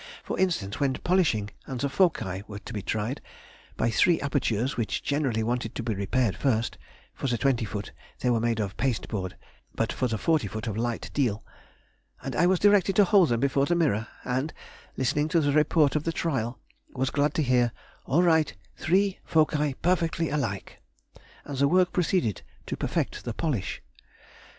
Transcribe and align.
For 0.23 0.39
instance, 0.39 0.79
when 0.79 0.93
polishing 0.95 1.51
and 1.67 1.79
the 1.79 1.87
foci 1.87 2.41
were 2.47 2.57
to 2.57 2.73
be 2.73 2.81
tried, 2.81 3.21
by 3.77 3.91
three 3.91 4.19
apertures, 4.19 4.75
which 4.75 5.03
generally 5.03 5.43
wanted 5.43 5.75
to 5.75 5.83
be 5.83 5.93
repaired 5.93 6.35
first; 6.35 6.79
(for 7.13 7.27
the 7.27 7.37
twenty 7.37 7.65
foot 7.65 7.91
they 8.19 8.31
were 8.31 8.39
made 8.39 8.59
of 8.59 8.75
pasteboard, 8.77 9.35
but 9.75 9.93
for 9.93 10.07
the 10.07 10.17
forty 10.17 10.47
foot 10.47 10.65
of 10.65 10.75
light 10.75 11.11
deal) 11.13 11.43
and 12.23 12.35
I 12.35 12.47
was 12.47 12.57
directed 12.57 12.95
to 12.95 13.03
hold 13.03 13.29
them 13.29 13.41
before 13.41 13.67
the 13.67 13.75
mirror, 13.75 14.07
and, 14.25 14.51
listening 14.97 15.27
to 15.27 15.39
the 15.39 15.51
report 15.51 15.95
of 15.95 16.03
the 16.03 16.11
trial, 16.11 16.57
was 16.95 17.11
glad 17.11 17.35
to 17.35 17.43
hear 17.43 17.71
"All 18.05 18.23
right, 18.23 18.51
three 18.75 19.19
foci 19.23 19.75
perfectly 19.83 20.31
alike!" 20.31 20.81
and 21.45 21.59
the 21.59 21.67
work 21.67 21.93
proceeded 21.93 22.41
to 22.65 22.75
perfect 22.75 23.23
the 23.23 23.35
polish. 23.35 23.83